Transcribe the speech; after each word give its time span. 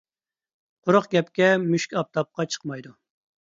قۇرۇق 0.87 1.05
گەپكە 1.11 1.51
مۈشۈك 1.67 1.95
ئاپتاپقا 1.99 2.47
چىقمايدۇ. 2.55 2.97